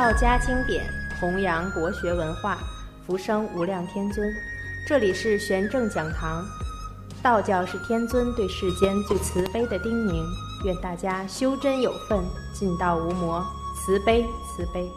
[0.00, 0.90] 道家经典，
[1.20, 2.56] 弘扬国学文化，
[3.06, 4.26] 福生无量天尊。
[4.88, 6.42] 这里是玄正讲堂，
[7.22, 10.24] 道教是天尊对世间最慈悲的叮咛，
[10.64, 12.24] 愿大家修真有份，
[12.54, 13.44] 尽道无魔，
[13.76, 14.24] 慈悲
[14.56, 14.90] 慈悲。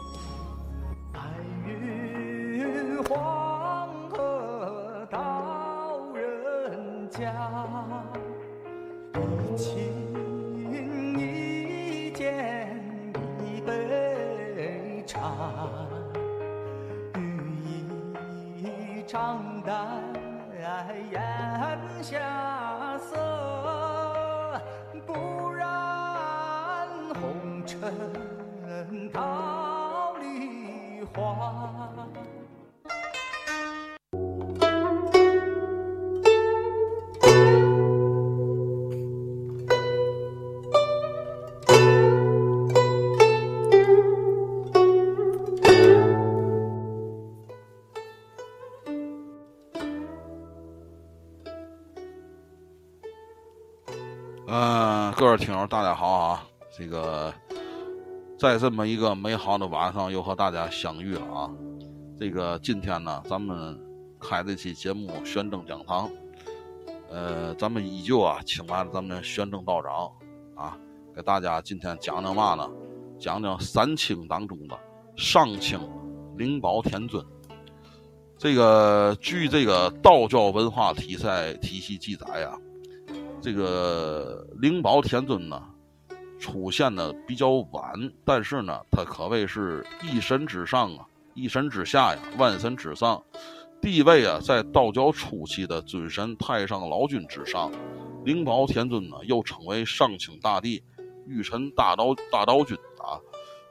[19.14, 20.02] 长淡
[20.60, 22.18] 眼下
[22.98, 24.60] 色，
[25.06, 25.68] 不染
[27.14, 27.78] 红尘
[29.12, 32.08] 桃李花。
[55.66, 56.46] 大家好啊！
[56.76, 57.32] 这个
[58.38, 61.50] 在这么一个美好的晚上，又和大家相遇了啊！
[62.18, 63.80] 这个今天呢，咱们
[64.20, 66.06] 开这期节目《玄正讲堂》，
[67.08, 70.12] 呃，咱们依旧啊，请来了咱们玄正道长
[70.54, 70.76] 啊，
[71.16, 72.70] 给大家今天讲讲嘛呢？
[73.18, 74.78] 讲讲三清当中的
[75.16, 75.80] 上清
[76.36, 77.24] 灵宝天尊。
[78.36, 81.26] 这个据这个道教文化体系
[81.62, 82.58] 体系记载啊。
[83.44, 85.62] 这个灵宝天尊呢，
[86.40, 87.92] 出现的比较晚，
[88.24, 93.22] 但是呢，他可谓是一神之上啊，一神之下呀，万神之上，
[93.82, 97.70] 地位啊，在道教初期的尊神太上老君之上。
[98.24, 100.82] 灵宝天尊呢，又称为上清大帝、
[101.26, 103.20] 玉辰大道大道君啊。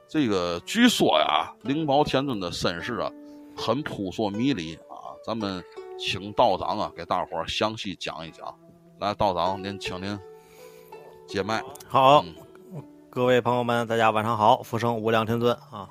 [0.06, 3.10] 这个据说呀，灵宝天尊的身世啊，
[3.56, 5.18] 很扑朔迷离啊。
[5.26, 5.60] 咱们
[5.98, 8.56] 请道长啊，给大伙儿详细讲一讲。
[9.04, 10.18] 来，道长，您请您
[11.26, 11.62] 接麦。
[11.86, 12.24] 好，
[12.72, 15.86] 嗯各位朋友们，大家晚上好，福生无量天尊啊！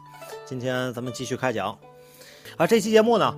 [0.45, 1.77] 今天咱们继续开讲
[2.57, 2.65] 啊。
[2.65, 3.37] 这期节目呢，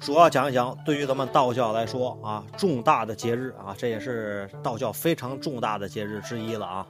[0.00, 6.86] 主要讲一讲对于咱们道教来说啊，重大的节日啊，这也是道教非常重大的节日之一了啊。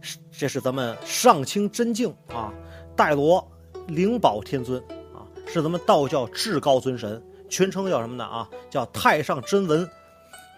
[0.00, 2.52] 是这是咱们上清真境啊，
[2.96, 3.46] 戴罗
[3.86, 4.82] 灵宝天尊
[5.14, 8.50] 啊，是咱们道教至高尊神，全称叫什么呢啊？
[8.68, 9.88] 叫太上真文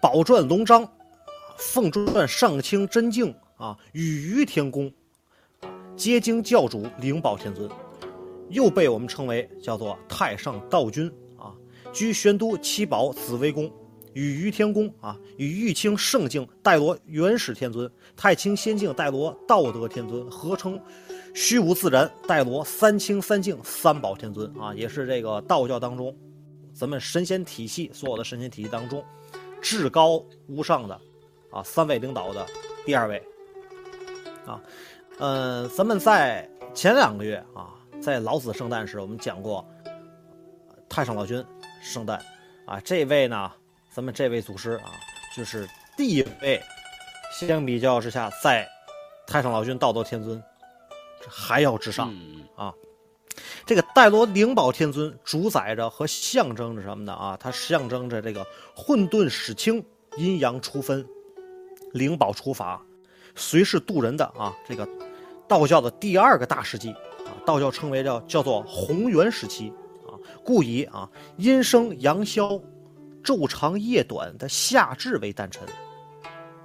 [0.05, 0.87] 宝篆龙章。
[1.57, 4.93] 凤篆上清真境啊，羽于天宫，
[5.97, 7.67] 皆经教主灵宝天尊，
[8.51, 11.55] 又被我们称为叫做太上道君啊，
[11.91, 13.73] 居玄都七宝紫微宫，
[14.13, 20.79] 羽于天宫啊，与玉清圣境戴罗元始天尊、太清仙境戴罗道德天尊合称
[21.35, 26.15] 虚无自然戴罗三清三境三宝天尊啊，也是这个道教当中
[26.75, 29.03] 咱们神仙体系所有的神仙体系当中
[29.65, 31.01] 至高无上的。
[31.51, 32.45] 啊，三位领导的
[32.85, 33.23] 第二位，
[34.45, 34.61] 啊，
[35.21, 37.71] 嗯，咱们在前两个月啊，
[38.03, 39.65] 在老子圣诞时，我们讲过
[40.89, 41.47] 太上老君
[41.81, 42.21] 圣诞，
[42.67, 43.53] 啊，这位呢，
[43.89, 44.91] 咱们这位祖师啊，
[45.37, 45.65] 就是
[45.97, 46.61] 第一位，
[47.39, 48.69] 相比较之下，在
[49.29, 50.43] 太上老君道德天尊
[51.29, 52.13] 还要之上。
[52.57, 52.73] 嗯
[53.67, 57.15] 这个戴罗灵宝天尊主宰着和象征着什么呢？
[57.15, 59.83] 啊，它象征着这个混沌始清，
[60.19, 61.07] 阴阳初分。
[61.93, 62.85] 灵宝初法，
[63.35, 64.87] 随世渡人的啊，这个
[65.49, 66.91] 道教的第二个大世纪
[67.25, 69.73] 啊，道教称为叫叫做弘元时期
[70.07, 70.13] 啊，
[70.45, 71.09] 故以啊
[71.39, 72.61] 阴生阳消，
[73.23, 75.67] 昼长夜短的夏至为诞辰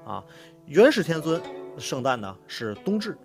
[0.05, 0.21] 啊。
[0.65, 1.41] 元始天尊
[1.77, 3.17] 圣诞呢是冬至，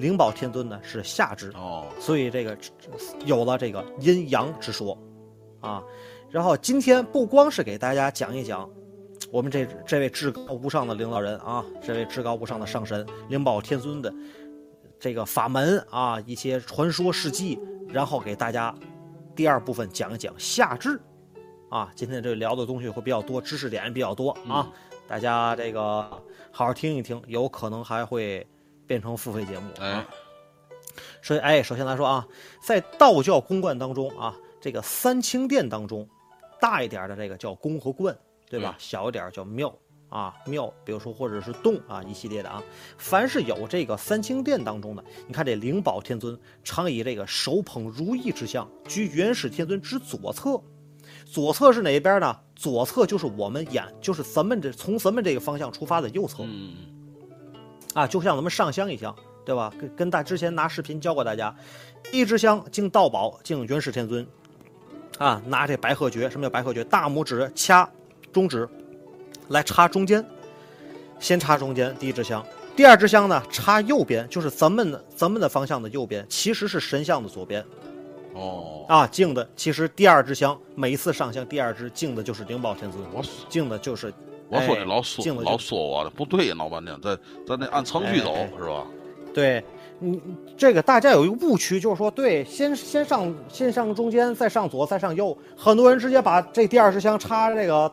[0.00, 2.56] 灵宝天尊呢是下至，哦，所以这个
[3.26, 4.96] 有了这个阴阳之说
[5.60, 5.82] 啊。
[6.30, 8.68] 然后今天不光是给大家讲一讲。
[9.30, 14.12] 我们这这位至高无上的领导人啊，这位至高无上的上神灵宝天尊的
[14.98, 17.56] 这个法门啊，一些传说事迹，
[17.88, 18.74] 然后给大家
[19.36, 20.98] 第二部分讲一讲下至
[21.68, 21.92] 啊。
[21.94, 24.68] 今天这聊的东西会比较多，知识点比较多啊，
[25.06, 26.02] 大家这个
[26.50, 28.44] 好好听一听，有可能还会
[28.90, 29.86] 变成付费节目啊。
[29.86, 30.06] 哎，
[31.22, 32.26] 所以，哎，首先来说啊，
[32.60, 36.08] 在道教公观当中啊，这个三清殿当中，
[36.60, 38.12] 大一点的这个叫宫和观。
[38.48, 38.74] 对吧？
[38.80, 39.72] 小一点叫庙
[40.08, 42.60] 啊，庙，比如说或者是洞啊，一系列的啊。
[42.98, 50.60] 凡是有这个三清殿当中的，你看这灵宝天尊常以这个手捧如意之相，居元始天尊之左侧。
[51.24, 52.36] 左侧是哪一边呢？
[52.56, 56.74] 左侧就是我们眼，就是咱们这从咱们这个方向出发的右侧嗯
[57.94, 59.14] 啊，就像咱们上香一样
[59.44, 59.72] 对吧？
[59.78, 61.54] 跟跟大之前拿视频教过大家，
[62.12, 64.24] 一支香敬道宝，敬元始天尊，
[65.18, 66.84] 啊，拿这白鹤诀，什么叫白鹤诀？
[66.84, 67.88] 大拇指掐
[68.32, 68.68] 中指，
[69.48, 70.24] 来插中间，
[71.18, 72.44] 先插中间第一支香，
[72.76, 77.64] 第二支香呢插右边，就是咱们的咱们的方向的右边，其实是神像的左边
[78.34, 79.06] 哦，啊。
[79.06, 84.12] 敬的其实第二支香，每一次上香，第二支敬的就是灵宝天尊，我敬的就是
[84.50, 88.84] 我说你哎老说老说我的不对，老半天，咱咱得按程序走是吧？
[89.32, 89.62] 对，
[90.00, 90.20] 你
[90.56, 95.36] 这个大家有一个误区，就是说，对，先先上先上中间，再上左，再上右。
[95.56, 97.90] 很多人直接把这第二十箱插这个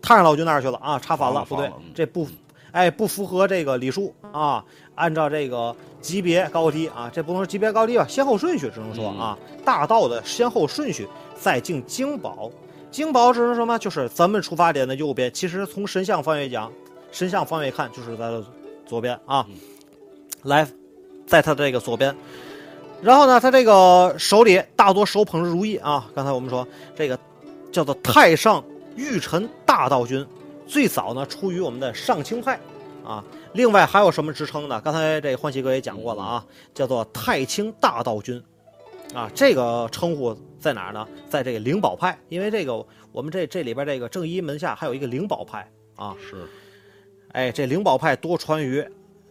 [0.00, 2.26] 太上老君那儿去了啊，插反了，不对这不，
[2.72, 4.64] 哎，不符合这个礼数啊。
[4.94, 11.06] 按照这个级别高低啊，这不能说级别高低吧，先后顺序只能说啊，大道的先后顺序，
[11.38, 12.50] 再敬经宝。
[12.90, 13.78] 经宝指的是什么？
[13.78, 16.72] 就是咱们出发点的右边，其实从神像方位讲，
[17.12, 18.44] 神像方位看就是咱的
[18.86, 19.46] 左边啊。
[20.42, 20.66] 来，
[21.26, 22.14] 在他这个左边，
[23.02, 26.08] 然后呢，他这个手里大多手捧着如意啊。
[26.14, 27.18] 刚才我们说这个
[27.70, 28.64] 叫做太上
[28.96, 30.26] 御陈大道君，
[30.66, 32.58] 最早呢出于我们的上清派
[33.04, 33.22] 啊。
[33.52, 34.80] 另外还有什么支称呢？
[34.80, 36.44] 刚才这欢喜哥也讲过了啊，
[36.74, 38.42] 叫做太清大道君
[39.14, 39.30] 啊。
[39.34, 41.06] 这个称呼在哪儿呢？
[41.28, 46.16] 在这个灵宝派，因为这个我们这这里边这个正一门下还有一个灵宝派啊。
[46.18, 46.46] 是，
[47.32, 48.84] 哎，这灵宝派多传于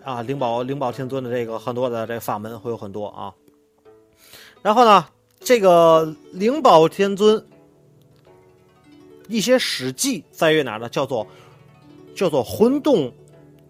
[0.03, 3.33] 啊，灵宝灵宝天尊的这个很多的这个法门会有很多啊。
[4.61, 5.05] 然后呢，
[5.39, 7.45] 这个灵宝天尊
[9.27, 10.87] 一些史记在于哪儿呢？
[10.89, 11.27] 叫做
[12.15, 13.13] 叫做魂动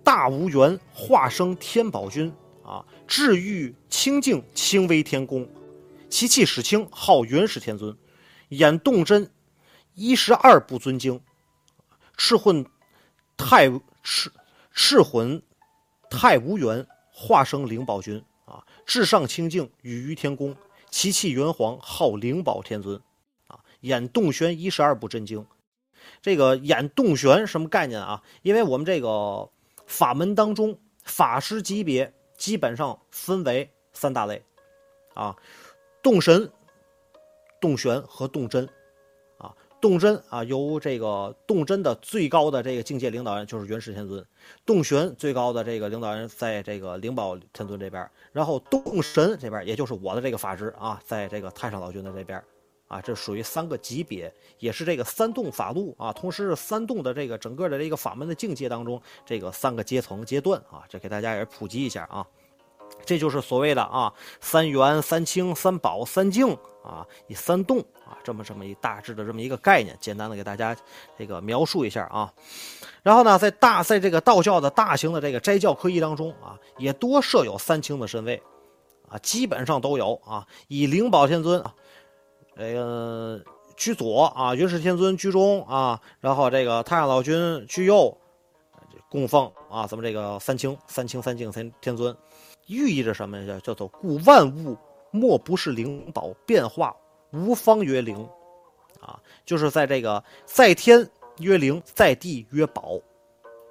[0.03, 2.31] 大无缘化生天宝君
[2.63, 5.47] 啊，治愈清净清微天宫，
[6.09, 7.97] 其气始清，号元始天尊，
[8.49, 9.29] 演动真
[9.93, 11.21] 一十二部尊经，
[12.15, 12.65] 赤混
[13.35, 13.69] 太
[14.03, 14.31] 赤
[14.71, 15.41] 赤混
[16.09, 18.23] 太无缘化生灵宝君。
[18.45, 20.55] 啊，至上清净与于天宫，
[20.89, 22.97] 其气元皇号灵宝天尊。
[23.47, 25.45] 啊，演洞玄一十二部真经。
[26.21, 28.23] 这个演洞玄什么概念啊？
[28.43, 29.49] 因为我们这个
[29.85, 34.41] 法门当中，法师级别基本上分为三大类。
[35.13, 35.35] 啊，
[36.07, 36.49] 动神、
[37.59, 38.65] 动玄和动真。
[39.39, 44.25] 啊，动真啊，由这个动真的最高的这个境界领导人就是元始天尊，
[44.65, 52.41] 动玄最高的这个领导人在这个灵宝天尊这边，然后动神这边，也就是我的这个法师啊，在这个太上老君的这边，
[52.87, 62.25] 啊，这属于三个级别，也是这个三洞法路啊，同时是三洞的这个整个的这个法门的境界当中，这个三个阶层阶段啊，这给大家也普及一下啊。
[63.05, 70.75] 这就是所谓的啊三元、三清、三宝、三净啊，以三洞啊这么这么一大致的这么一个概念，简单的给大家
[71.17, 72.33] 这个描述一下啊。
[73.03, 78.41] 然后呢，在大在这个道教的大型的这个斋教科仪当中啊，也多设有三清的身位
[79.09, 80.45] 啊，基本上都有啊。
[80.67, 81.73] 以灵宝天尊啊，
[82.57, 83.41] 这个
[83.77, 88.17] 居左啊，元始天尊居中啊，然后这个太上老君居右，
[89.09, 92.15] 供奉啊，咱们这个三清、三清三净天天尊。
[92.67, 93.45] 寓意着什么呀？
[93.55, 94.77] 叫叫做故万物
[95.09, 96.95] 莫不是灵宝，变化
[97.31, 98.27] 无方曰灵，
[98.99, 101.09] 啊，就是在这个在天
[101.39, 102.95] 曰灵，在地曰宝，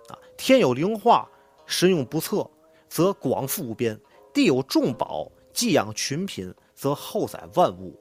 [0.08, 1.28] 啊，天有灵化，
[1.66, 2.48] 神用不测，
[2.88, 3.94] 则广富无边；
[4.32, 7.94] 地有众宝，寄养群品，则厚载万物。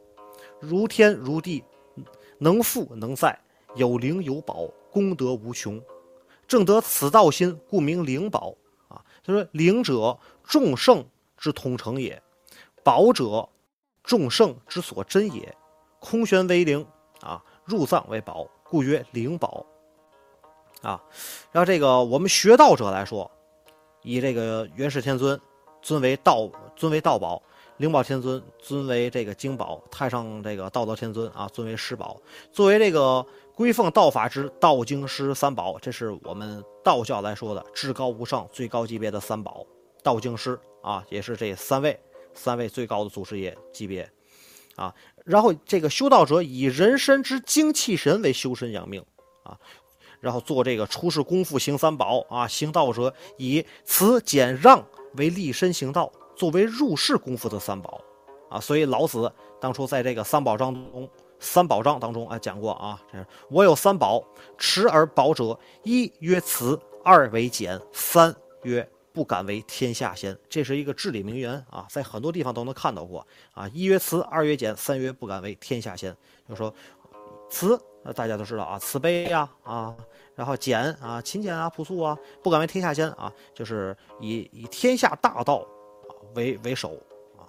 [0.62, 1.62] 如天如地，
[2.38, 3.38] 能富能载，
[3.76, 5.82] 有灵有宝，功德无穷。
[6.48, 8.56] 正得此道心，故名灵宝。
[8.88, 10.18] 啊，他说灵者。
[10.48, 11.06] 众圣
[11.38, 12.22] 之统成也，
[12.84, 13.50] 宝者
[14.04, 15.56] 众圣之所珍也。
[16.00, 16.86] 空玄为灵
[17.22, 19.66] 啊，入藏为宝，故曰灵宝
[20.84, 21.02] 啊。
[21.52, 23.30] 然后这个我们学道者来说，
[24.04, 25.40] 以这个元始天尊
[25.82, 27.42] 尊为道，尊为道宝；
[27.78, 32.22] 灵宝天尊尊为这个经宝；太上这个道德天尊啊尊为师宝。
[32.52, 33.26] 作为这个
[33.56, 39.66] 归奉道法之道经师三宝，这是我们道教来说的至高无上、最高级别的三宝。
[40.06, 42.00] 道经师啊，也是这三位
[42.36, 44.08] 三位最高的祖师爷级别
[44.76, 44.94] 啊。
[45.26, 49.04] 然后这个修道者以人身之精气神为修身养命
[49.42, 49.58] 啊，
[50.20, 52.48] 然后做这个出世功夫行三宝啊。
[52.48, 54.86] 行道者以慈俭让
[55.16, 58.00] 为立身行道，作为入世功夫的三宝
[58.52, 58.60] 啊。
[58.60, 61.10] 所以老子当初在这个三宝章中，
[61.40, 63.02] 三宝章当中啊讲过啊，
[63.50, 64.24] 我有三宝，
[64.56, 68.88] 持而保者，一曰慈，二为俭，三曰。
[69.16, 73.66] 不敢为天下先，这是一个至理名言啊，在很多地方都能看到过啊。
[73.70, 76.14] 一曰慈，二曰俭，三曰不敢为天下先。
[76.50, 76.72] 就说
[77.50, 77.80] 慈，
[78.14, 79.96] 大家都知道啊，慈悲呀啊，
[80.36, 85.66] 然后俭啊，勤俭啊，朴素啊，不敢为天下先啊，就是以以天下大道
[86.10, 87.02] 啊为为首
[87.38, 87.48] 啊。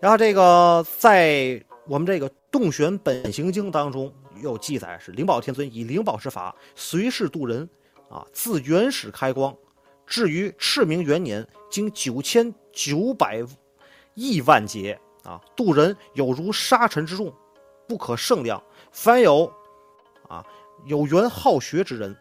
[0.00, 4.10] 然后这个在我们这个《洞玄本行经》当中
[4.40, 7.68] 有记载，是灵宝天尊以灵宝之法随世度人
[8.08, 9.54] 啊，自原始开光，
[10.06, 13.42] 至于赤明元年，经九千九百
[14.14, 17.32] 亿万劫啊，度人有如沙尘之众，
[17.88, 18.62] 不可胜量。
[18.90, 19.50] 凡有
[20.28, 20.44] 啊
[20.84, 22.14] 有缘好学之人，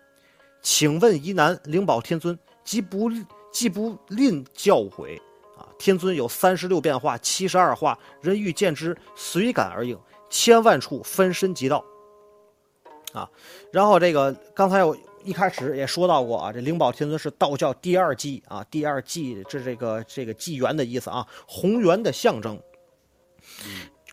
[0.62, 3.10] 请问疑难，灵宝天尊即不
[3.52, 5.20] 即不吝教诲
[5.58, 5.68] 啊。
[5.78, 11.84] 天尊有三十六变化，七十二化，人欲见之，随感而应，千万处分身即到。
[13.14, 13.30] 啊，
[13.74, 22.60] 然后这个刚才我一开始也说到过啊，这灵宝天尊是道教第二纪啊，第二纪这这个这个纪元的意思啊，宏源的象征。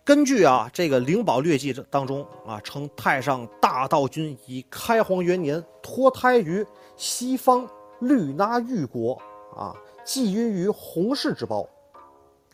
[0.04, 6.64] 根据啊这个灵宝略记当中啊，称太上大道君以开皇元年脱胎于
[6.96, 7.68] 西方
[8.00, 9.20] 律那玉国
[9.56, 9.74] 啊，
[10.04, 11.68] 寄孕于洪氏之胞，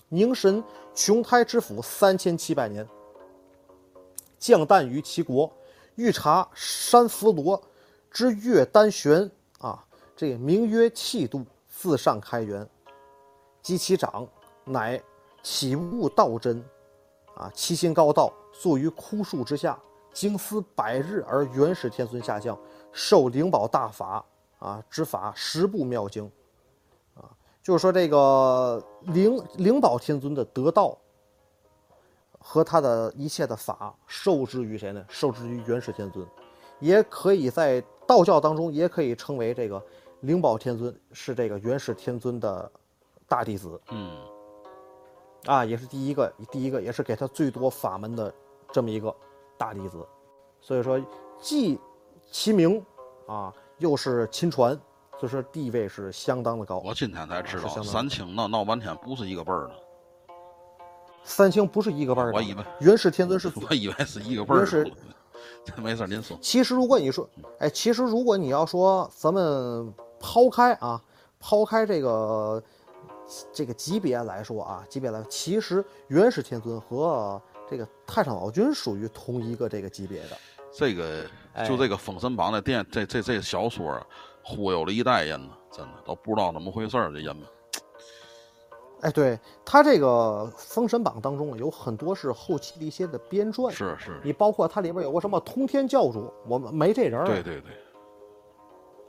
[0.08, 0.62] 凝神
[0.94, 2.86] 琼胎之府三千七百年，
[4.38, 5.50] 降诞于其国。
[5.96, 7.62] 御察山伏罗
[8.14, 9.28] 之月丹玄
[9.58, 12.64] 啊，这个名曰气度，自上开元，
[13.60, 14.24] 及其长，
[14.62, 15.02] 乃
[15.42, 16.64] 起悟道真，
[17.34, 19.76] 啊，七心高道，坐于枯树之下，
[20.12, 22.56] 经思百日而元始天尊下降，
[22.92, 24.24] 受灵宝大法
[24.60, 26.30] 啊之法十部妙经，
[27.14, 27.28] 啊，
[27.64, 30.96] 就是说这个灵灵宝天尊的得道。
[32.46, 35.02] 和他的一切的法受制于谁呢？
[35.08, 36.26] 受制于元始天尊，
[36.78, 39.82] 也可以在道教当中也可以称为这个
[40.20, 42.70] 灵宝天尊是这个元始天尊的
[43.26, 44.18] 大弟子，嗯，
[45.46, 48.32] 啊，也是第一个，第一个也是给他最多法门的
[48.72, 49.14] 这么一个
[49.56, 50.06] 大弟子，
[50.60, 51.00] 所以说
[51.40, 51.78] 既
[52.30, 52.84] 其名
[53.26, 54.78] 啊，又是亲传，
[55.18, 56.78] 所以说地位是相当的高。
[56.84, 59.74] 我今天才知道三清闹闹半天不是一个辈儿的，
[61.22, 64.90] 三清不是一个辈儿的，我以为元始天尊是我以为是一个辈儿元始的。
[65.82, 66.38] 没事，您说。
[66.40, 67.28] 其实，如果你说，
[67.58, 71.00] 哎，其实如果你要说咱们抛开啊，
[71.40, 72.62] 抛开这个
[73.52, 80.36] 这个级别来说啊，级别来说，其实元始天尊和这个太上老君属于同一个这个级别的。
[80.72, 84.06] 这个哎就这个《封神榜》的电，这这这小说啊
[84.42, 87.46] 忽悠了一代人呢，真的都不知道怎么回事儿，这人们。
[89.04, 97.70] 哎，对他这个《封神榜》当中有很多是后期的一些的编撰，是是，你包括它里边有个什么通天教主，我们没这人儿对对对，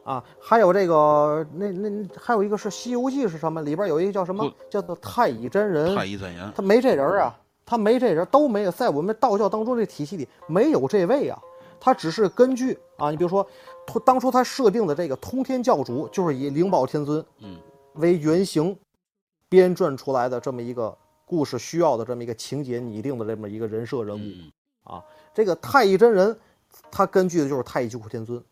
[0.04, 3.62] 啊，还有这个那那还有一个是《西游记》是什么？
[3.62, 4.52] 里边有一个叫什么？
[4.70, 5.96] 叫做太乙真人。
[5.96, 7.34] 太乙真人，他没这人啊，
[7.66, 11.40] 他没这人，都没有在我们道教当中这体系里没有这位啊。
[11.80, 13.48] 他只是根据啊，你比如说，
[13.88, 17.58] 通当初他设定的这个通天教主，就是以灵宝天尊嗯
[17.94, 18.76] 为原型
[19.50, 24.32] 编撰出来的这么一个故事需要的这么一个情节拟定的这么一个人设人物。
[24.84, 26.40] 啊，这个太乙真人，
[26.92, 28.44] 他根据的就是太乙救苦天尊，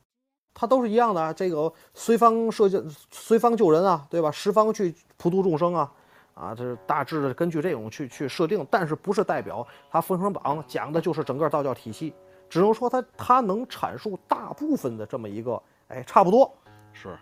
[0.52, 1.32] 他都是一样的啊。
[1.32, 4.32] 这个随方设计，随方救人啊，对吧？
[4.32, 5.92] 十方去普度众生啊，
[6.34, 12.16] 啊，这是大致的根据这种去去设定，但是不是代表他《封神榜》讲的就是整个道教体系，
[12.50, 16.52] 只能说他他能阐述大部分的这么一个，哎，差不多。
[16.94, 17.16] 是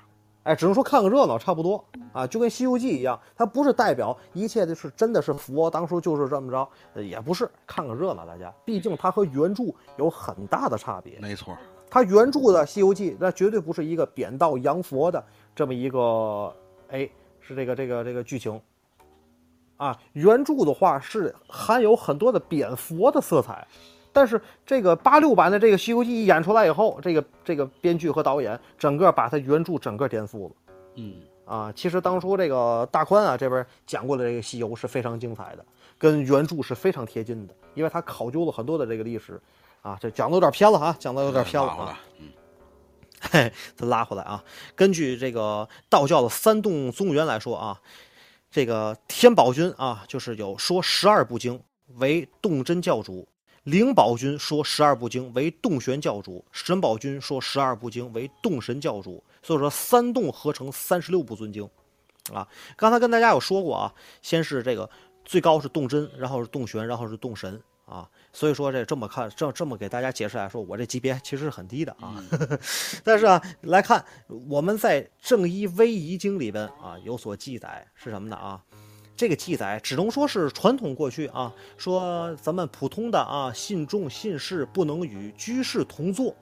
[0.44, 9.66] 哎，只能说看个热闹，差不多啊，就跟《西游记》一样，它不是代表一切的是真的是佛，当初就是这么着，呃也不是看个热闹，大家，毕竟它和原著
[9.98, 11.20] 有很大的差别。
[11.20, 11.56] 没错，
[11.90, 15.24] 它原著的《西游记》那绝对不是一个贬道扬佛的
[15.56, 16.52] 这么一个，
[16.90, 17.08] 哎，
[17.40, 18.60] 是这个这个这个剧情，
[19.78, 23.68] 啊，原著的话是含有很多的贬佛的色彩，
[24.14, 30.56] 但是这个八六版的这个《西游记》一演出来以后，这个这个编剧和导演整个把它原著整个颠覆了。
[30.96, 31.16] 嗯，
[31.46, 35.66] 啊，其实当初这个大宽啊这边讲过的这个西游是非常精彩的，
[35.98, 39.40] 跟原著是非常贴近的，因为他考究了很多的这个历史，
[39.82, 42.28] 啊，这讲的有点偏了啊，讲的有点偏了啊嗯
[43.32, 44.44] 嘿， 再拉回来啊。
[44.76, 47.80] 根据这个道教的三洞宗元来说啊，
[48.50, 51.62] 这个天宝君啊，就是有说十二部经
[51.98, 53.28] 为洞真教主；
[53.64, 59.24] 灵宝君说十二部经为洞玄教主；神宝君说十二部经为洞神教主。
[59.44, 61.68] 所以说三洞合成三十六部尊经
[62.34, 62.48] 啊。
[62.76, 64.90] 刚才跟大家有说过啊，先是这个
[65.24, 68.10] 最高是洞真，然后是洞玄，然后是洞神啊。
[68.34, 72.24] 所以说这这么看，这这么给大家解释来说，我这级别其实是很低的啊。
[73.04, 74.04] 但是啊，来看
[74.48, 78.64] 我们在《正一威仪经》里边啊有所记载是什么呢啊？
[79.16, 86.36] 这个记载只能说是传统过去啊，说咱们普通的啊信众信士不能与居士同坐，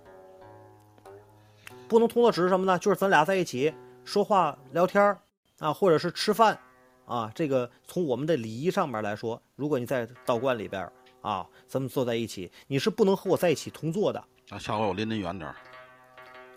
[1.88, 2.80] 不能同坐指是什么呢？
[2.80, 3.74] 就是咱俩在一起
[4.06, 5.18] 说话聊天
[5.60, 6.58] 啊，或者是吃饭
[7.06, 10.90] 啊，这个从我们的礼仪上面来说，如果你在道观里边
[11.22, 14.24] 啊，咱们坐在一起，你是不能和我在一起同坐的。
[14.50, 15.56] 那下回我离您远点儿。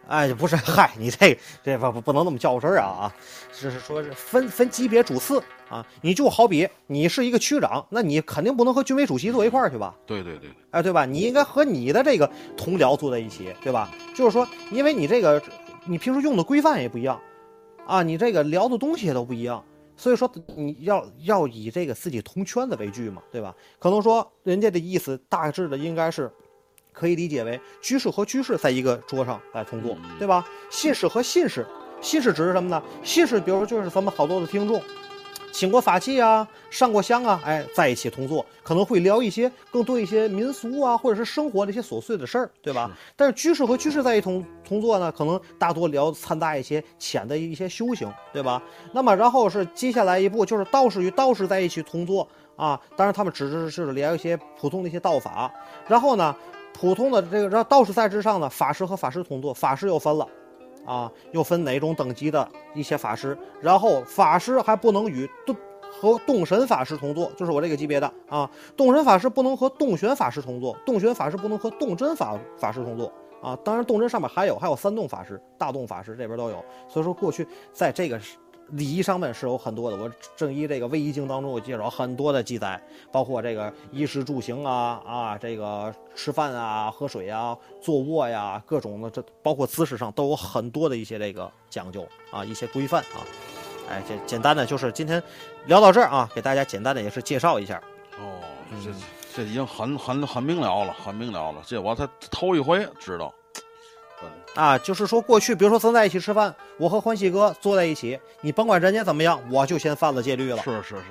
[0.08, 3.14] 哎，不是，嗨，你这这不不不能那么较真儿啊啊！
[3.52, 9.94] 只是说是分分级别主次啊，你就好比你是一个区长，那你肯定不能和军委主席坐一块儿去吧？
[10.04, 11.06] 对对对，哎，对吧？
[11.06, 13.90] 你应该和你的这个同僚坐在一起，对吧？
[14.14, 15.40] 就是说，因为你这个
[15.86, 17.18] 你平时用的规范也不一样，
[17.86, 19.64] 啊，你这个聊的东西也都不一样，
[19.96, 23.54] 所以说你要要以这个自己同圈子为据嘛，对吧？
[23.78, 26.30] 可能说人家的意思大致的应该是。
[26.92, 30.46] 可以理解为居士和居士在一个桌上来同坐，对吧？
[30.70, 31.66] 信士和信士，
[32.00, 32.82] 信士指的是什么呢？
[33.02, 34.80] 信士，比如就是咱们好多的听众，
[35.50, 42.90] 请过法器啊，上过香啊，哎，在一起同坐，可能会聊一些更多一些民俗啊，或者是生活的一些琐碎的事儿，对吧？
[43.16, 48.62] 但是居士和居士在一同同坐呢，可能大多聊掺杂一些浅的一些修行，对吧？
[48.92, 55.52] 那么然后是接下来一步，就是道士与道士在一起同坐啊，当然他们只是是聊一些普通的一些道法，
[55.86, 56.34] 然后呢？
[56.74, 60.28] 普通的这个，让道士在之上呢，法师和法师同坐，法师又分了，
[60.84, 65.54] 啊，又分哪种等级的一些法师，然后法师还不能与动
[65.92, 73.12] 和动神法师同坐，就是我这个级别的啊，动神法师不能和动玄法师同坐，动玄法师不能和动真法法师同坐
[73.42, 78.18] 啊，当然动真上面还有还有三动法师，大动法师这边都有，所以说过去在这个。
[78.70, 93.20] 礼仪上面是有很多的，我正一这个《卫衣经》当中，我介绍很多的记载，包括这个衣食住行啊啊，这个吃饭啊、喝水啊、坐卧呀，各种的这包括姿势上都有很多的一些这个讲究啊，一些规范啊。
[93.90, 95.22] 哎，这简单的就是今天
[95.66, 97.82] 聊到这儿啊，给大家简单的也是介绍一下。
[98.18, 98.40] 哦，
[98.82, 98.90] 这
[99.34, 103.34] 这已经很很很明了了，很明了了，这我才头一回知道。
[104.54, 110.58] 啊，就是说过去，比如说咱在一起吃饭，我和欢喜哥坐在一起，你甭管人家怎么样，我就先犯了戒律了。
[110.58, 111.04] 是是是，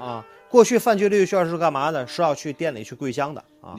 [0.00, 2.06] 啊，过去犯戒律需要是干嘛呢？
[2.06, 3.74] 是要去店里去跪香的啊。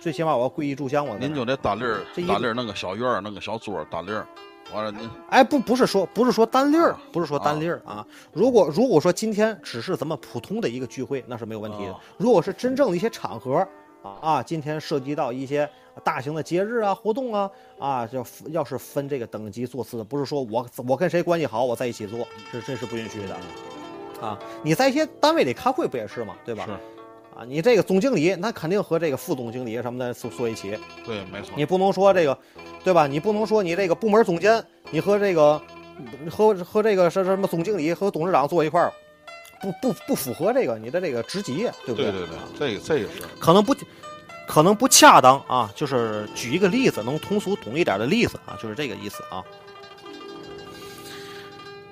[0.00, 4.24] 最起码我要跪一炷香，我您就得单立儿，单立儿弄个小院儿，弄个小桌儿，单立儿。
[4.72, 8.06] 完了您，哎，不不是说不是说单立儿，不是说单立儿啊。
[8.32, 11.96] 如果如果说今天只是咱们普通的一个聚会，那是没有问题的。
[12.16, 13.66] 如果是真正的一些场合。
[14.20, 15.66] 啊，今天涉及到一些
[16.02, 23.36] 大型的节日啊、活动啊，啊，要要是分这个等级座次的，不是说我我跟谁关系好，我在一起坐，这这是不允许的。
[24.20, 26.34] 啊，你在一些单位里开会不也是吗？
[26.44, 26.64] 对吧？
[26.66, 26.72] 是。
[27.38, 30.78] 啊，你这个总经理那肯定和这个副总经理什么的坐坐一起。
[31.04, 31.52] 对，没错。
[31.56, 32.38] 你不能说这个，
[32.82, 33.06] 对吧？
[33.06, 35.60] 你不能说你这个部门总监，你和这个
[36.30, 38.92] 和和这个什什么总经理和董事长坐一块儿。
[39.60, 42.12] 不不不符合这个你的这个职级，对不对？
[42.12, 43.74] 对对对，这个这个是可能不，
[44.54, 45.68] 可能不恰当啊。
[45.74, 49.42] 就是举一个例子，能通俗懂一点的例子啊，就是这个意思啊。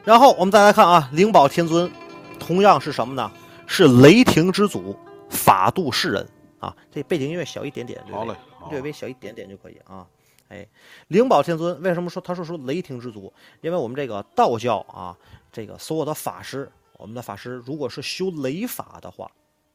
[0.04, 1.90] 然后我们再来看啊，灵宝天尊
[2.38, 3.28] 同样是什么呢？
[3.66, 4.96] 是雷霆之祖，
[5.28, 6.28] 法度世人
[6.60, 6.76] 啊。
[6.92, 8.34] 这背景音乐小一点点，好嘞，
[8.70, 10.06] 略微小一点点就可以啊。
[10.48, 10.64] 哎，
[11.08, 13.32] 灵宝天尊为什么说他说说雷霆之祖？
[13.60, 15.16] 因为我们这个道教啊，
[15.50, 16.70] 这个所有的法师。
[16.98, 19.28] 我们的法师如果是修雷法的话，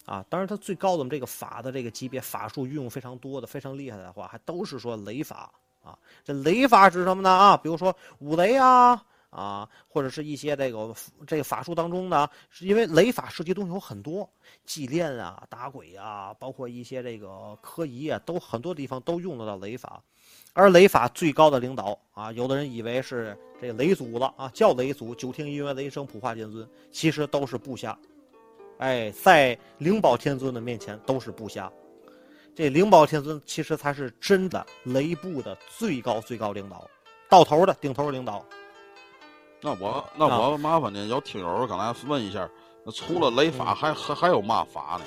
[0.07, 5.51] 啊，当然他最高的这个法的这个级别，法术运用非常多的、非常厉害的话，还都是说雷法
[5.83, 5.99] 啊。
[6.23, 7.29] 这雷法是什么呢？
[7.29, 10.95] 啊，比如说五雷啊，啊，或者是一些这个
[11.27, 14.29] 这个法术当中呢，是因为雷法涉及东西有很多，
[14.65, 20.01] 祭炼啊、打鬼啊，包括一些这个科仪啊，都很多地方都用得到雷法。
[20.53, 27.97] 而雷法最高的领导啊，有的人以为是这雷祖了啊，叫雷祖，九天因缘雷声普化天尊，其实都是部下。
[28.79, 31.71] 哎，在灵宝天尊的面前都是部下。
[32.55, 36.87] 这灵宝天尊其实才是真的雷部的最高最高领导，
[37.29, 38.43] 到头的顶头领导。
[39.61, 42.49] 那我那我麻烦您，有听友刚才问一下，
[42.83, 45.05] 那除了雷法，还还还有嘛法呢？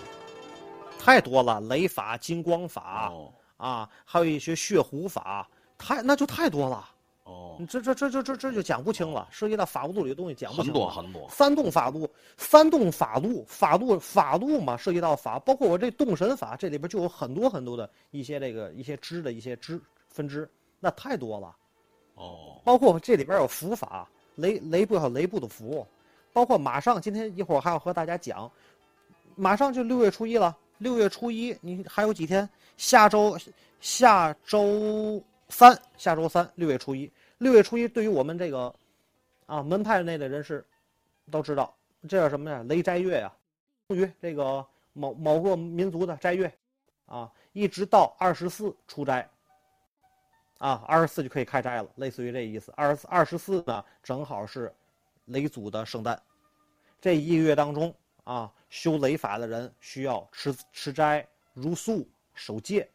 [0.98, 3.12] 太多了，雷法、金光法。
[3.56, 6.88] 啊，还有一些血狐法，太那就太多了。
[7.30, 10.64] 哦，你这这这这这这就讲不清了，涉及到法务度里的东西讲不清。
[10.64, 11.28] 很多很多。
[11.28, 21.54] 三动法度，三动法度，法度法度嘛，涉及到法，包括我这动神法，这里边就有很多很多的一些这个一些支的一些支分支，那太多了。
[22.16, 25.86] 哦，包括这里边有符法，雷雷部还有雷部的符，
[26.32, 28.50] 包括马上今天一会儿还要和大家讲，
[29.36, 30.56] 马上就六月初一了。
[30.78, 32.48] 六月初一，你还有几天？
[32.78, 33.36] 下周，
[33.82, 37.12] 下周三，下周三，六月初一。
[37.38, 38.74] 六月初一，对于我们这个，
[39.46, 40.64] 啊，门派内的人士，
[41.30, 42.62] 都知道，这叫什么呀？
[42.68, 43.32] 雷斋月呀，
[43.88, 46.52] 于这个某某个民族的斋月，
[47.06, 49.28] 啊，一直到二十四出斋，
[50.58, 52.72] 啊，二十四就可以开斋了，类似于这意思。
[52.76, 54.72] 二十四二十四呢，正好是
[55.26, 56.20] 雷祖的圣诞。
[57.00, 62.88] 这一个月当中啊，修雷法的人需要吃吃斋、如素、守戒。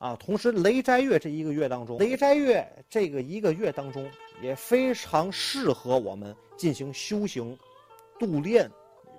[0.00, 4.10] 啊，同时雷斋月这一个月当中，雷斋月这个一个月当中
[4.40, 7.56] 也非常适合我们进行修行、
[8.18, 8.70] 度练，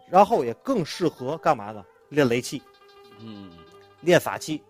[0.09, 1.85] 然后也更适合干嘛呢？
[2.09, 2.63] 练雷气，
[3.19, 3.51] 嗯，
[4.01, 4.63] 练法器，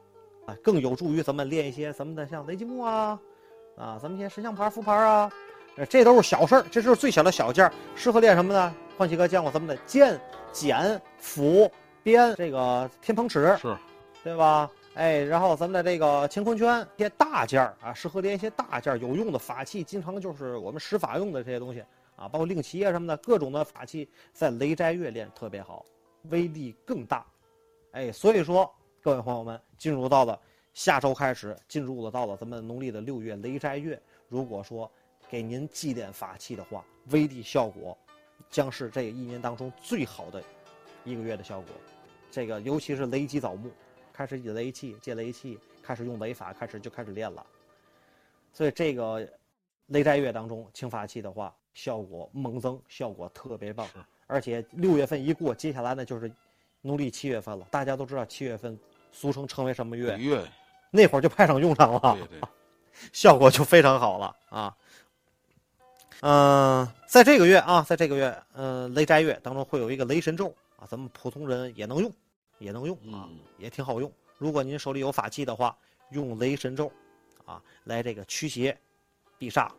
[0.45, 3.17] 啊，更有助于咱们练一些咱们的像雷击木啊，
[3.77, 5.31] 啊，咱们一些神像牌、符牌啊，
[5.77, 8.75] 呃这都是小事儿，这是最小的小件儿，适合练什么呢？
[8.97, 10.19] 欢喜哥见过咱们的剑、
[10.51, 11.71] 剪、斧、
[12.03, 13.73] 鞭，这个天蓬尺，是，
[14.25, 14.69] 对吧？
[14.93, 21.81] 哎，然后咱们的这个乾坤圈，一些大件儿啊，适合练一些大件儿有用的法器，经常就是我们施法用的这些东西
[22.17, 25.85] 啊，包括令旗啊什么的，各种的法器在雷斋月练特别好，
[26.23, 27.25] 威力更大。
[27.93, 28.69] 哎，所以说
[29.01, 30.37] 各位朋友们，进入到了
[30.73, 34.91] 下周开始，进入了到了咱们农历的六月雷斋月，如果说
[35.29, 37.97] 给您祭奠法器的话，威力效果
[38.49, 40.43] 将是这一年当中最好的
[41.05, 41.69] 一个月的效果。
[42.29, 43.71] 这个尤其是雷击枣木。
[44.21, 47.43] 开始引雷气借雷气，开始用雷法，开始就开始练了。
[48.53, 49.27] 所以这个
[49.87, 53.89] 雷斋月当中清法器的话，效果猛增，效果特别棒。
[54.27, 56.31] 而且六月份一过，接下来呢就是
[56.81, 57.65] 农历七月份了。
[57.71, 58.77] 大家都知道七月份
[59.11, 60.15] 俗称称为什么月？
[60.19, 60.47] 月。
[60.91, 62.47] 那会儿就派上用场了，对对，
[63.11, 64.77] 效果就非常好了啊。
[66.19, 72.13] 嗯，在这个月啊，在这个月，嗯，雷斋月当中会有一个雷神咒啊，咱们普通人也能用。
[72.61, 74.09] 也能用啊，也挺好用。
[74.37, 75.75] 如果您手里有法器的话，
[76.11, 76.91] 用雷神咒，
[77.43, 78.77] 啊，来这个驱邪、
[79.37, 79.69] 避煞，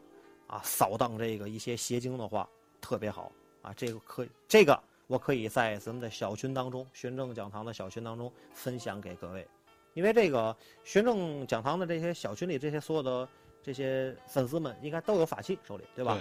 [0.49, 2.49] 啊，扫荡这个一些邪精的话，
[2.81, 3.31] 特别好
[3.63, 3.73] 啊。
[3.77, 9.47] 这个可以，这个我可以在咱们的小群当中，玄正讲堂的小群当中分享给各位。
[9.95, 13.29] 因为这个玄正讲堂的这些小群里，这些所有的
[13.63, 16.21] 这些粉丝们，应该都有法器手里，对吧？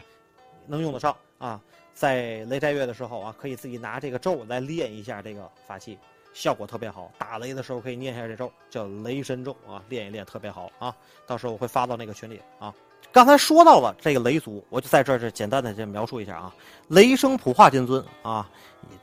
[0.67, 1.59] 能用得上啊。
[1.93, 5.97] 在雷斋月的时候啊，可以自己拿这个咒来练一下这个法器。
[6.33, 10.95] 效果特别好，打雷的时候可以念一下这咒，叫雷神咒啊，练一练特别好啊。
[11.27, 12.73] 到时候我会发到那个群里啊。
[13.11, 16.55] 刚才说到了这个雷祖，我就在这儿就简单的先描述一下啊。
[16.87, 18.49] 雷声普化天尊啊，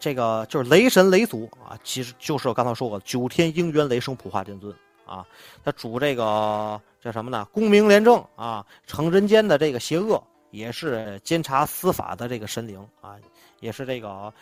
[0.01, 5.27] 这个就是雷神雷祖啊，其实就是我刚才说过九天应元雷声普化天尊啊。
[5.63, 7.47] 他主这个叫什么呢？
[7.53, 13.17] 功名廉政啊，惩人间的这个邪恶，也是监察司法的这个神灵啊，
[13.61, 14.33] 也是这个。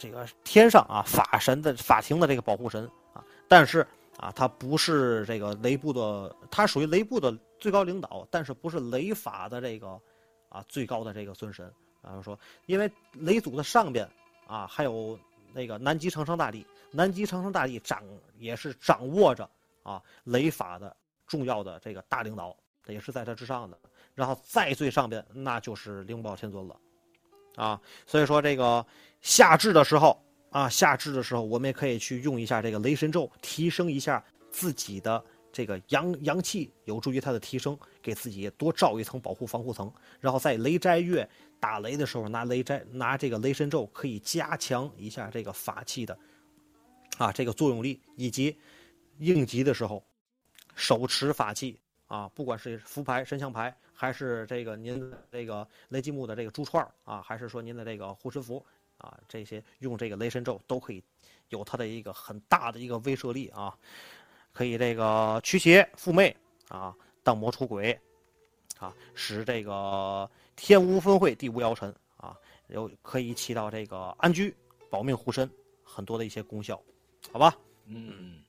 [0.00, 3.86] 这个天上啊，法神的法庭的这个保护神啊，但是
[4.16, 10.00] 啊，他不是这个雷部的，他属于雷部的最高领导，但是不是雷法的这个
[10.48, 11.70] 啊最高的这个尊神。
[12.02, 14.08] 然后说，因为雷祖的上边
[14.46, 15.18] 啊，还有
[15.52, 18.02] 那个南极长生大帝，南极长生大帝掌
[18.38, 19.48] 也是掌握着
[19.82, 23.78] 啊雷法的重要的这个大领导，也是在他之上的。
[24.14, 26.74] 然后再最上边，那就是灵宝天尊了。
[27.56, 28.84] 啊，所以说这个
[29.20, 39.92] 夏至的时候啊，夏至的时候，我们也可以去用一下这个雷神咒，提升一下自己的这个阳阳气，有助于它的提升，给自己多罩一层保护防护层。
[40.20, 46.18] 然后在雷斋月打雷的时候，拿雷斋拿这个雷神咒，可以加强一下这个法器的
[47.18, 48.56] 啊这个作用力，以及
[49.18, 50.02] 应急的时候
[50.74, 53.76] 手持法器啊，不管是符牌、神像牌。
[54.00, 58.64] 还是这个您这个雷击木的这个珠串啊，还是说您的这个护身符
[58.96, 61.04] 啊，这些用这个雷神咒都可以
[61.50, 63.76] 有它的一个很大的一个威慑力啊，
[64.54, 66.34] 可以这个驱邪附魅
[66.68, 67.92] 啊，荡魔出鬼
[68.78, 72.34] 啊，使这个天无分会地无妖尘啊，
[72.68, 74.56] 有可以起到这个安居
[74.88, 75.46] 保命护身
[75.84, 76.82] 很多的一些功效，
[77.30, 77.54] 好吧？
[77.84, 78.42] 嗯，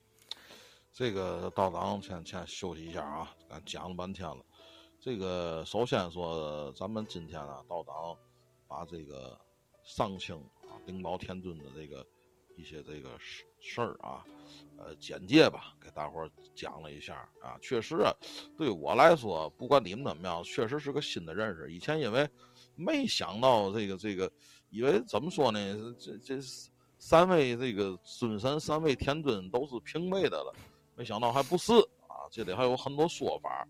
[0.94, 4.38] 这个道长先先休息一下啊，咱讲了半天了。
[5.02, 8.16] 这个首先说，咱们今天啊，道长
[8.68, 9.36] 把这个
[9.82, 12.06] 上清啊灵宝天尊的这个
[12.54, 14.24] 一些这个事事儿啊，
[14.78, 17.58] 呃，简介吧，给大伙儿讲了一下啊。
[17.60, 18.14] 确实啊，
[18.56, 21.72] 对我来说，不管你们怎么样，确实是个新的认识。
[21.72, 22.28] 以前因为
[22.76, 24.30] 没想到这个这个，
[24.70, 25.58] 以为怎么说呢？
[25.98, 26.40] 这这
[27.00, 30.54] 三位这个尊神，三位天尊都是平辈的了，
[30.94, 31.72] 没想到还不是
[32.06, 33.66] 啊，这里还有很多说法。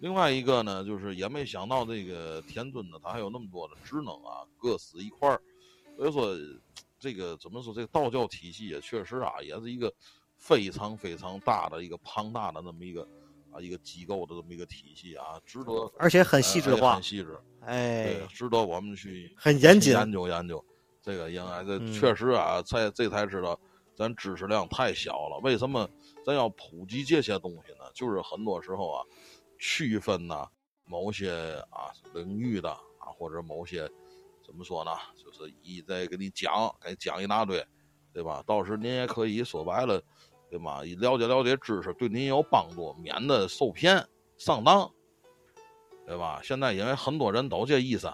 [0.00, 5.40] 另外一个呢，就是也没想到这个天尊呢，他还有那么多的职能啊，各司一块儿。
[5.96, 6.36] 所以说，
[7.00, 9.92] 这个怎么说，这个道教体系也确实啊，也是一个
[10.36, 13.02] 非常非常大的一个庞大的那么一个
[13.50, 20.64] 啊一个机构的这么一个体系啊，值得而且很细致化，很细致，哎，值得我们去很严谨研究研究。
[21.02, 23.58] 这个应该这确实啊，在这才知道
[23.96, 25.40] 咱知识量太小了。
[25.42, 25.88] 为什么
[26.24, 27.90] 咱要普及这些东西呢？
[27.92, 29.04] 就是很多时候啊。
[29.58, 30.46] 区分呢，
[30.84, 31.32] 某些
[31.70, 33.88] 啊领域的啊，或者某些
[34.44, 34.90] 怎么说呢？
[35.16, 37.64] 就是一再给你讲，给你讲一大堆，
[38.12, 38.42] 对吧？
[38.46, 40.02] 到时您也可以说白了，
[40.48, 40.82] 对吧？
[40.82, 44.06] 了解了解知识，对您有帮助，免得受骗
[44.38, 44.90] 上当，
[46.06, 46.40] 对吧？
[46.42, 48.06] 现在因为很多人都这意思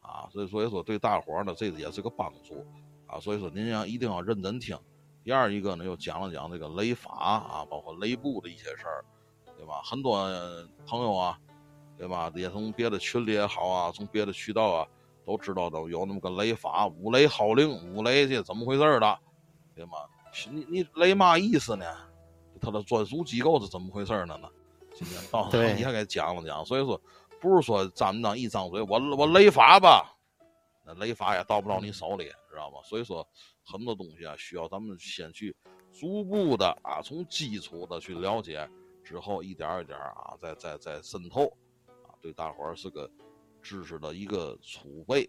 [0.00, 2.66] 啊，所以所以说对大伙呢，这也是个帮助
[3.06, 3.20] 啊。
[3.20, 4.78] 所以说您要一定要认真听。
[5.22, 9.04] 第二一个呢，又讲了讲这个雷法啊，包括雷部的一些事儿，
[9.58, 9.82] 对吧？
[9.84, 10.16] 很多
[10.86, 11.38] 朋友啊。
[11.98, 12.30] 对吧？
[12.36, 14.86] 也从别的群里也好啊，从别的渠道啊，
[15.26, 19.18] 都知道都有那么个雷法，五雷号令，五雷这怎么回事的？
[19.74, 19.98] 对吗？
[20.48, 21.84] 你你雷嘛意思呢？
[22.60, 24.36] 他的专属机构是怎么回事呢？
[24.36, 24.48] 呢？
[24.94, 27.00] 今天到你还给讲了讲，所以说
[27.40, 30.16] 不是说张张一张嘴，我我雷法吧，
[30.86, 32.76] 那雷法也到不到你手里，知道吗？
[32.84, 33.26] 所以说
[33.64, 35.52] 很多东西啊，需要咱们先去
[35.92, 38.70] 逐步的啊，从基础的去了解，
[39.08, 41.46] 之后一点一点啊，再再再渗透。
[42.06, 43.10] 啊对大伙儿是个
[43.62, 45.26] 知识的一个储备。